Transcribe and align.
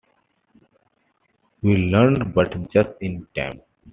We 1.61 1.75
learned 1.77 2.33
but 2.33 2.71
just 2.71 2.89
in 3.01 3.27
time. 3.35 3.61